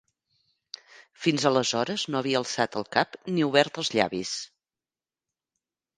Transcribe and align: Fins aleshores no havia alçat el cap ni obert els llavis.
Fins 1.25 1.45
aleshores 1.49 2.05
no 2.13 2.19
havia 2.21 2.41
alçat 2.41 2.77
el 2.81 2.89
cap 2.97 3.15
ni 3.35 3.47
obert 3.51 3.81
els 3.83 3.93
llavis. 3.99 4.35